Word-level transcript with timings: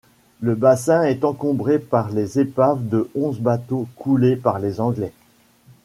Le 0.39 0.55
bassin 0.55 1.03
est 1.03 1.23
encombré 1.23 1.77
par 1.77 2.09
les 2.09 2.39
épaves 2.39 2.87
de 2.89 3.07
onze 3.13 3.39
bateaux 3.39 3.87
coulés 3.95 4.35
par 4.35 4.57
les 4.57 4.81
Anglais. 4.81 5.13